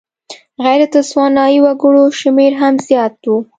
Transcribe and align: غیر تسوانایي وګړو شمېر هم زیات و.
غیر 0.63 0.81
تسوانایي 0.93 1.59
وګړو 1.61 2.05
شمېر 2.19 2.51
هم 2.61 2.75
زیات 2.87 3.15
و. 3.27 3.33